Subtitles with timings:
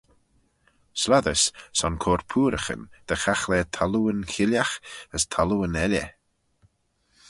[1.01, 1.43] Slattys
[1.77, 4.75] son coyrt pooaraghyn dy chaghlaa thallooyn chillagh
[5.15, 6.07] as thallooyn elley.